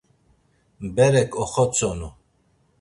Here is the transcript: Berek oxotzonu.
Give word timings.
Berek 0.95 1.31
oxotzonu. 1.43 2.09